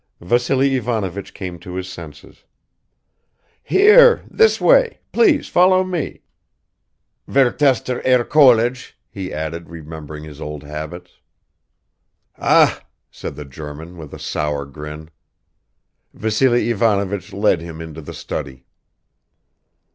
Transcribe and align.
Vassily 0.19 0.75
Ivanovich 0.77 1.31
came 1.31 1.59
to 1.59 1.75
his 1.75 1.87
senses. 1.87 2.43
"Here, 3.61 4.25
this 4.31 4.59
way, 4.59 4.99
please 5.11 5.47
follow 5.47 5.83
me, 5.83 6.23
werthester 7.27 8.01
Herr 8.03 8.23
Kollege," 8.25 8.97
he 9.11 9.31
added, 9.31 9.69
remembering 9.69 10.23
his 10.23 10.41
old 10.41 10.63
habits. 10.63 11.19
"Ah!" 12.39 12.81
said 13.11 13.35
the 13.35 13.45
German 13.45 13.95
with 13.95 14.11
a 14.11 14.17
sour 14.17 14.65
grin. 14.65 15.11
Vassily 16.15 16.71
Ivanovich 16.71 17.31
led 17.31 17.61
him 17.61 17.79
into 17.79 18.01
the 18.01 18.15
study. 18.15 18.65